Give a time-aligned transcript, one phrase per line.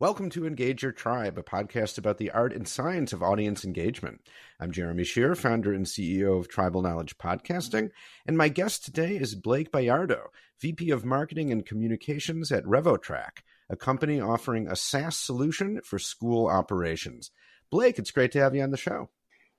[0.00, 4.20] Welcome to Engage Your Tribe, a podcast about the art and science of audience engagement.
[4.60, 7.90] I'm Jeremy Shere, founder and CEO of Tribal Knowledge Podcasting,
[8.24, 10.26] and my guest today is Blake Bayardo,
[10.60, 16.46] VP of Marketing and Communications at RevoTRAC, a company offering a SaaS solution for school
[16.46, 17.32] operations.
[17.68, 19.08] Blake, it's great to have you on the show.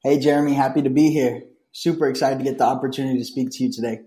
[0.03, 1.43] Hey, Jeremy, happy to be here.
[1.73, 3.99] Super excited to get the opportunity to speak to you today.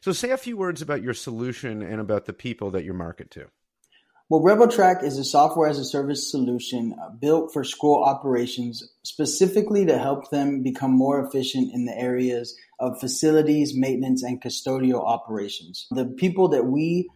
[0.00, 3.30] So, say a few words about your solution and about the people that you market
[3.32, 3.46] to.
[4.32, 9.84] Well, RevoTRAC is a software as a service solution uh, built for school operations specifically
[9.84, 15.86] to help them become more efficient in the areas of facilities, maintenance, and custodial operations.
[15.90, 17.10] The people that we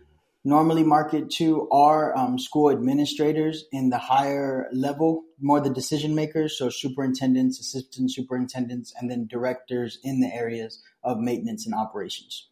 [0.44, 6.58] normally market to are um, school administrators in the higher level, more the decision makers,
[6.58, 12.50] so superintendents, assistant superintendents, and then directors in the areas of maintenance and operations.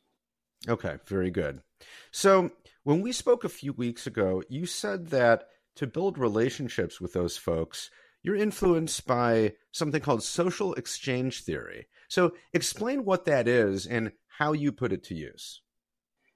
[0.66, 1.60] Okay, very good.
[2.12, 2.51] So,
[2.84, 7.37] when we spoke a few weeks ago, you said that to build relationships with those
[7.37, 7.90] folks,
[8.23, 11.88] you're influenced by something called social exchange theory.
[12.09, 15.62] So, explain what that is and how you put it to use.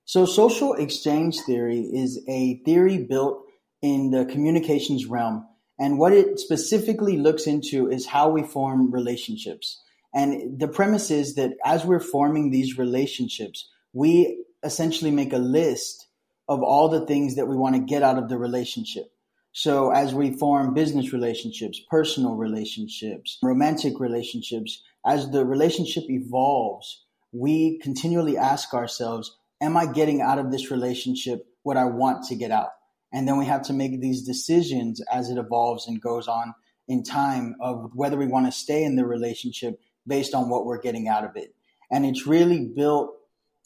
[0.04, 3.44] So, social exchange theory is a theory built
[3.80, 5.46] in the communications realm.
[5.78, 9.80] And what it specifically looks into is how we form relationships.
[10.14, 16.07] And the premise is that as we're forming these relationships, we essentially make a list
[16.48, 19.12] of all the things that we want to get out of the relationship.
[19.52, 27.78] So as we form business relationships, personal relationships, romantic relationships, as the relationship evolves, we
[27.78, 32.50] continually ask ourselves, am I getting out of this relationship what I want to get
[32.50, 32.70] out?
[33.12, 36.54] And then we have to make these decisions as it evolves and goes on
[36.86, 40.80] in time of whether we want to stay in the relationship based on what we're
[40.80, 41.54] getting out of it.
[41.90, 43.17] And it's really built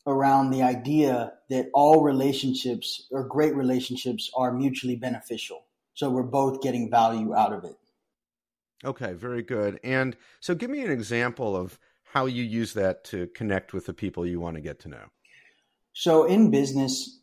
[0.06, 5.64] around the idea that all relationships or great relationships are mutually beneficial.
[5.94, 7.76] So we're both getting value out of it.
[8.84, 9.78] Okay, very good.
[9.84, 13.94] And so give me an example of how you use that to connect with the
[13.94, 15.04] people you want to get to know.
[15.92, 17.20] So in business,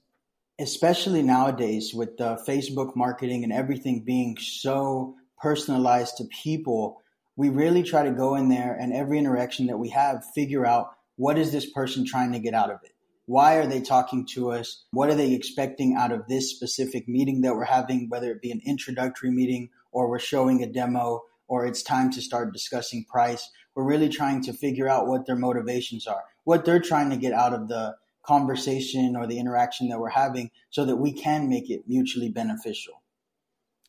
[0.59, 7.02] especially nowadays with the Facebook marketing and everything being so personalized to people,
[7.36, 10.92] we really try to go in there and every interaction that we have, figure out
[11.19, 12.94] what is this person trying to get out of it?
[13.25, 14.85] Why are they talking to us?
[14.91, 18.52] What are they expecting out of this specific meeting that we're having, whether it be
[18.52, 23.50] an introductory meeting or we're showing a demo or it's time to start discussing price?
[23.75, 27.34] We're really trying to figure out what their motivations are, what they're trying to get
[27.34, 31.69] out of the conversation or the interaction that we're having so that we can make
[31.69, 33.03] it mutually beneficial.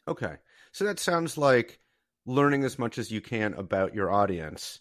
[0.08, 0.34] Okay.
[0.72, 1.78] So that sounds like
[2.26, 4.80] learning as much as you can about your audience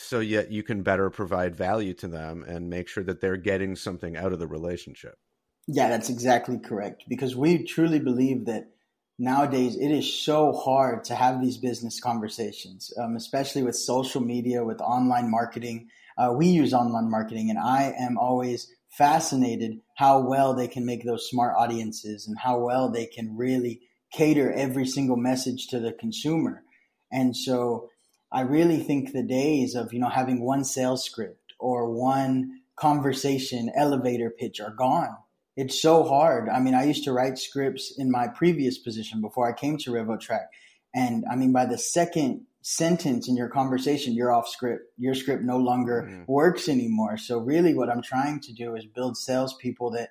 [0.00, 3.76] so yet you can better provide value to them and make sure that they're getting
[3.76, 5.18] something out of the relationship.
[5.66, 7.04] Yeah, that's exactly correct.
[7.08, 8.70] Because we truly believe that
[9.18, 14.64] nowadays it is so hard to have these business conversations, um, especially with social media,
[14.64, 15.88] with online marketing.
[16.16, 21.04] Uh, we use online marketing, and I am always fascinated how well they can make
[21.04, 25.92] those smart audiences and how well they can really cater every single message to the
[25.92, 26.64] consumer.
[27.12, 27.89] And so
[28.32, 33.70] I really think the days of, you know, having one sales script or one conversation
[33.76, 35.16] elevator pitch are gone.
[35.56, 36.48] It's so hard.
[36.48, 39.90] I mean, I used to write scripts in my previous position before I came to
[39.90, 40.46] RevoTRAC.
[40.94, 44.84] And I mean, by the second sentence in your conversation, you're off script.
[44.96, 46.28] Your script no longer mm.
[46.28, 47.16] works anymore.
[47.16, 50.10] So really what I'm trying to do is build salespeople that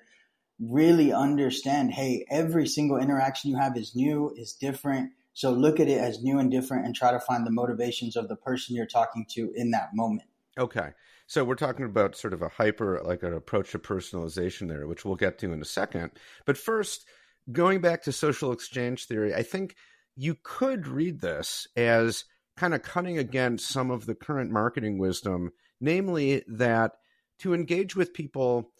[0.60, 5.88] really understand, hey, every single interaction you have is new, is different so look at
[5.88, 8.86] it as new and different and try to find the motivations of the person you're
[8.86, 10.28] talking to in that moment.
[10.58, 10.90] Okay.
[11.26, 15.04] So we're talking about sort of a hyper, like an approach to personalization there, which
[15.04, 16.10] we'll get to in a second.
[16.44, 17.06] But first,
[17.52, 19.76] going back to social exchange theory, I think
[20.16, 22.24] you could read this as
[22.56, 26.92] kind of cutting against some of the current marketing wisdom, namely that
[27.38, 28.72] to engage with people,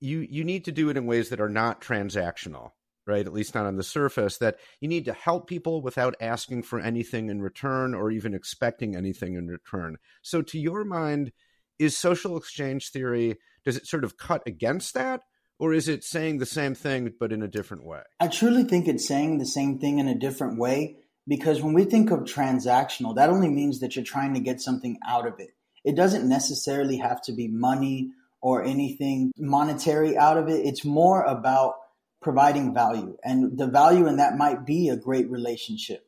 [0.00, 2.70] you you need to do it in ways that are not transactional
[3.08, 3.26] right?
[3.26, 6.78] At least not on the surface, that you need to help people without asking for
[6.78, 9.96] anything in return or even expecting anything in return.
[10.22, 11.32] So, to your mind,
[11.78, 15.22] is social exchange theory, does it sort of cut against that?
[15.60, 18.02] Or is it saying the same thing but in a different way?
[18.20, 21.84] I truly think it's saying the same thing in a different way because when we
[21.84, 25.50] think of transactional, that only means that you're trying to get something out of it.
[25.84, 30.64] It doesn't necessarily have to be money or anything monetary out of it.
[30.64, 31.74] It's more about
[32.20, 33.16] providing value.
[33.22, 36.06] And the value in that might be a great relationship.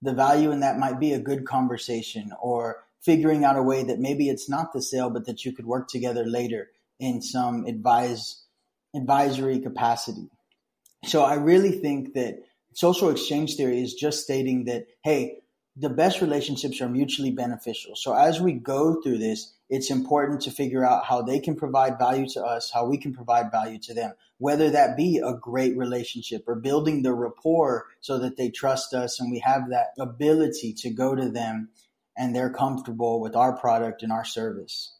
[0.00, 3.98] The value in that might be a good conversation or figuring out a way that
[3.98, 8.44] maybe it's not the sale, but that you could work together later in some advise
[8.94, 10.28] advisory capacity.
[11.04, 12.42] So I really think that
[12.74, 15.38] social exchange theory is just stating that, hey,
[15.76, 17.96] the best relationships are mutually beneficial.
[17.96, 21.98] So as we go through this, it's important to figure out how they can provide
[21.98, 25.74] value to us, how we can provide value to them, whether that be a great
[25.78, 30.74] relationship or building the rapport so that they trust us and we have that ability
[30.74, 31.70] to go to them
[32.18, 34.94] and they're comfortable with our product and our service.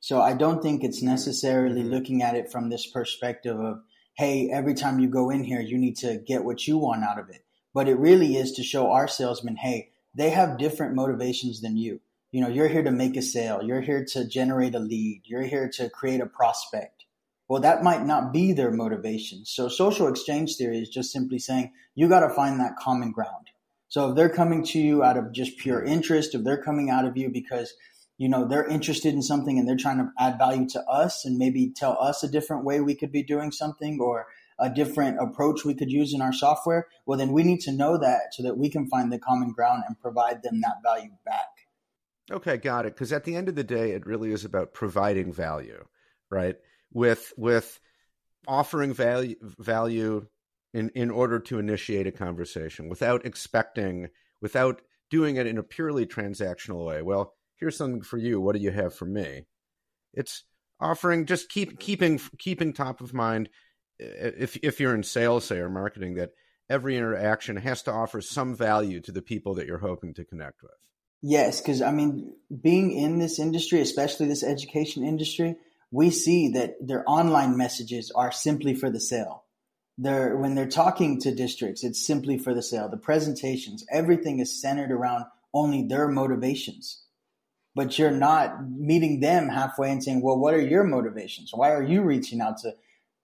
[0.00, 1.90] So I don't think it's necessarily mm-hmm.
[1.90, 3.82] looking at it from this perspective of,
[4.14, 7.20] hey, every time you go in here, you need to get what you want out
[7.20, 7.44] of it.
[7.72, 12.00] But it really is to show our salesmen, hey, they have different motivations than you.
[12.36, 15.46] You know, you're here to make a sale, you're here to generate a lead, you're
[15.46, 17.06] here to create a prospect.
[17.48, 19.46] Well, that might not be their motivation.
[19.46, 23.46] So social exchange theory is just simply saying you got to find that common ground.
[23.88, 27.06] So if they're coming to you out of just pure interest, if they're coming out
[27.06, 27.72] of you because
[28.18, 31.38] you know they're interested in something and they're trying to add value to us and
[31.38, 34.26] maybe tell us a different way we could be doing something or
[34.58, 37.98] a different approach we could use in our software well then we need to know
[37.98, 41.55] that so that we can find the common ground and provide them that value back
[42.30, 45.32] okay got it because at the end of the day it really is about providing
[45.32, 45.84] value
[46.30, 46.56] right
[46.92, 47.80] with with
[48.48, 50.26] offering value value
[50.74, 54.08] in in order to initiate a conversation without expecting
[54.40, 58.40] without doing it in a purely transactional way well here's something for you.
[58.40, 59.46] What do you have for me?
[60.14, 60.44] It's
[60.80, 63.48] offering just keep keeping keeping top of mind
[63.98, 66.30] if if you're in sales say or marketing that
[66.68, 70.62] every interaction has to offer some value to the people that you're hoping to connect
[70.62, 70.72] with.
[71.22, 72.32] Yes, because I mean,
[72.62, 75.56] being in this industry, especially this education industry,
[75.90, 79.44] we see that their online messages are simply for the sale.
[79.98, 82.88] They're when they're talking to districts, it's simply for the sale.
[82.88, 85.24] The presentations, everything is centered around
[85.54, 87.06] only their motivations
[87.76, 91.50] but you're not meeting them halfway and saying, well, what are your motivations?
[91.52, 92.74] Why are you reaching out to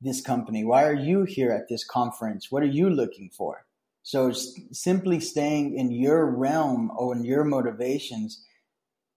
[0.03, 0.63] this company?
[0.63, 2.53] Why are you here at this conference?
[2.53, 3.65] What are you looking for?
[4.03, 8.45] So simply staying in your realm or in your motivations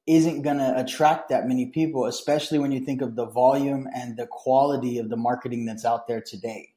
[0.06, 4.16] isn't going to attract that many people, especially when you think of the volume and
[4.16, 6.70] the quality of the marketing that's out there today.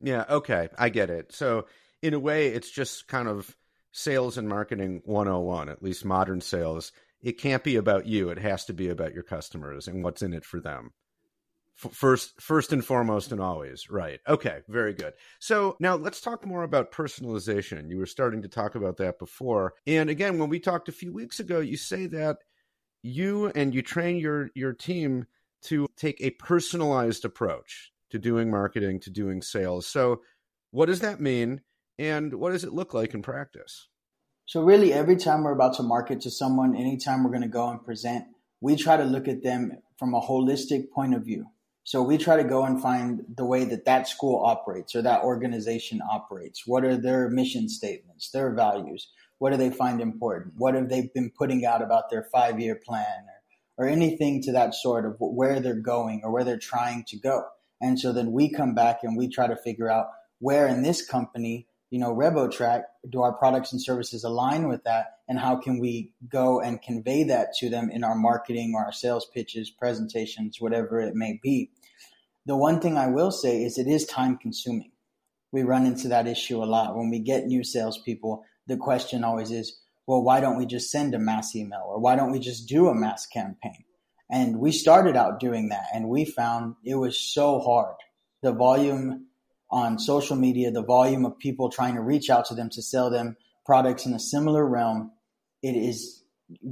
[0.00, 1.32] Yeah, okay, I get it.
[1.32, 1.66] So,
[2.00, 3.54] in a way, it's just kind of
[3.92, 6.90] sales and marketing 101, at least modern sales
[7.22, 8.30] it can't be about you.
[8.30, 10.92] It has to be about your customers and what's in it for them.
[11.90, 13.90] First, first and foremost, and always.
[13.90, 14.20] Right.
[14.28, 14.60] Okay.
[14.68, 15.14] Very good.
[15.38, 17.90] So now let's talk more about personalization.
[17.90, 21.12] You were starting to talk about that before, and again, when we talked a few
[21.12, 22.38] weeks ago, you say that
[23.02, 25.26] you and you train your your team
[25.62, 29.86] to take a personalized approach to doing marketing, to doing sales.
[29.86, 30.22] So,
[30.70, 31.62] what does that mean,
[31.98, 33.88] and what does it look like in practice?
[34.46, 37.68] So really, every time we're about to market to someone, anytime we're going to go
[37.68, 38.24] and present,
[38.60, 41.46] we try to look at them from a holistic point of view.
[41.84, 45.24] So we try to go and find the way that that school operates or that
[45.24, 46.66] organization operates.
[46.66, 49.10] What are their mission statements, their values?
[49.38, 50.54] What do they find important?
[50.56, 53.24] What have they been putting out about their five year plan
[53.78, 57.18] or, or anything to that sort of where they're going or where they're trying to
[57.18, 57.44] go?
[57.80, 60.06] And so then we come back and we try to figure out
[60.38, 65.18] where in this company you know, RevoTRAC, do our products and services align with that?
[65.32, 68.92] And how can we go and convey that to them in our marketing or our
[68.92, 71.70] sales pitches, presentations, whatever it may be?
[72.44, 74.92] The one thing I will say is it is time consuming.
[75.50, 76.94] We run into that issue a lot.
[76.94, 81.14] When we get new salespeople, the question always is, well, why don't we just send
[81.14, 83.84] a mass email or why don't we just do a mass campaign?
[84.30, 87.96] And we started out doing that and we found it was so hard.
[88.42, 89.28] The volume
[89.70, 93.08] on social media, the volume of people trying to reach out to them to sell
[93.08, 95.10] them products in a similar realm,
[95.62, 96.22] it is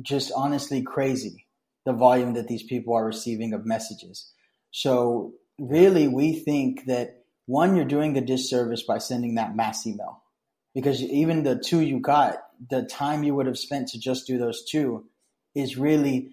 [0.03, 1.47] just honestly crazy
[1.87, 4.33] the volume that these people are receiving of messages.
[4.71, 10.23] So really we think that one, you're doing a disservice by sending that mass email
[10.75, 12.37] because even the two you got,
[12.69, 15.07] the time you would have spent to just do those two
[15.55, 16.31] is really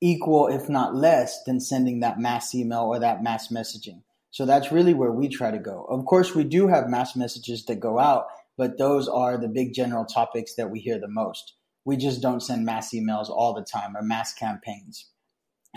[0.00, 4.02] equal, if not less, than sending that mass email or that mass messaging.
[4.30, 5.86] So that's really where we try to go.
[5.88, 9.72] Of course, we do have mass messages that go out, but those are the big
[9.72, 11.54] general topics that we hear the most.
[11.88, 15.06] We just don't send mass emails all the time or mass campaigns.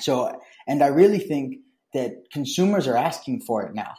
[0.02, 1.60] So, and I really think
[1.94, 3.94] that consumers are asking for it now.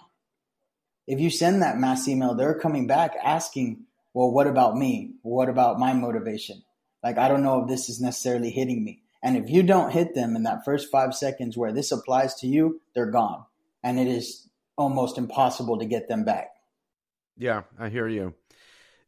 [1.07, 5.15] If you send that mass email, they're coming back asking, well, what about me?
[5.23, 6.63] What about my motivation?
[7.03, 9.01] Like, I don't know if this is necessarily hitting me.
[9.23, 12.47] And if you don't hit them in that first five seconds where this applies to
[12.47, 13.47] you, they're gone
[13.83, 16.51] and it is almost impossible to get them back.
[17.39, 18.35] Yeah, I hear you.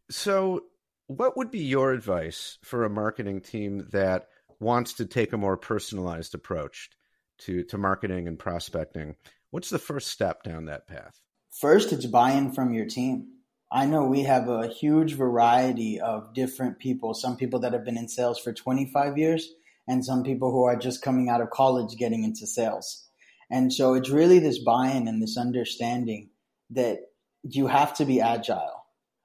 [0.08, 0.64] So,
[1.06, 4.28] what would be your advice for a marketing team that
[4.60, 6.90] wants to take a more personalized approach
[7.38, 9.16] to, to marketing and prospecting?
[9.50, 11.20] What's the first step down that path?
[11.50, 13.28] First, it's buy in from your team.
[13.70, 17.14] I know we have a huge variety of different people.
[17.14, 19.52] Some people that have been in sales for 25 years,
[19.86, 23.08] and some people who are just coming out of college getting into sales.
[23.50, 26.30] And so it's really this buy in and this understanding
[26.70, 26.98] that
[27.42, 28.83] you have to be agile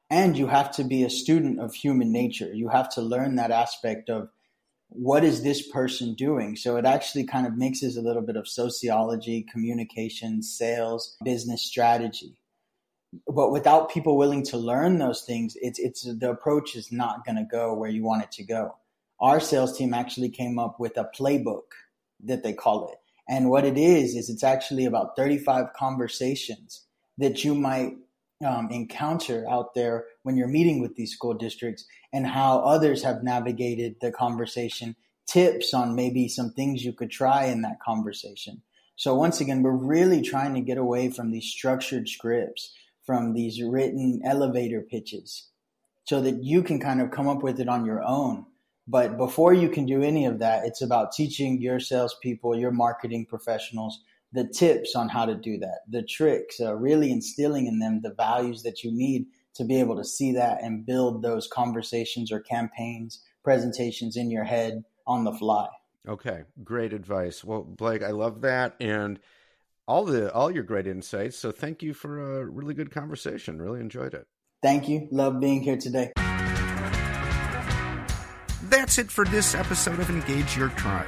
[0.09, 2.53] and you have to be a student of human nature.
[2.53, 4.29] You have to learn that aspect of
[4.89, 6.55] what is this person doing?
[6.55, 12.39] So it actually kind of mixes a little bit of sociology, communication, sales, business strategy
[13.27, 17.37] but without people willing to learn those things, it's it's the approach is not going
[17.37, 18.75] to go where you want it to go.
[19.19, 21.71] Our sales team actually came up with a playbook
[22.23, 26.85] that they call it, and what it is is it's actually about 35 conversations
[27.17, 27.93] that you might
[28.45, 33.23] um, encounter out there when you're meeting with these school districts, and how others have
[33.23, 34.95] navigated the conversation.
[35.27, 38.63] Tips on maybe some things you could try in that conversation.
[38.95, 42.73] So once again, we're really trying to get away from these structured scripts
[43.05, 45.49] from these written elevator pitches
[46.03, 48.45] so that you can kind of come up with it on your own.
[48.87, 53.27] But before you can do any of that, it's about teaching your salespeople, your marketing
[53.27, 53.99] professionals,
[54.31, 58.13] the tips on how to do that, the tricks, uh, really instilling in them the
[58.13, 62.39] values that you need to be able to see that and build those conversations or
[62.39, 65.67] campaigns, presentations in your head on the fly.
[66.07, 67.43] Okay, great advice.
[67.43, 68.75] Well, Blake, I love that.
[68.79, 69.19] And
[69.87, 71.37] all the all your great insights.
[71.37, 73.59] So thank you for a really good conversation.
[73.59, 74.27] Really enjoyed it.
[74.61, 75.07] Thank you.
[75.11, 76.11] Love being here today.
[78.63, 81.07] That's it for this episode of Engage Your Tribe.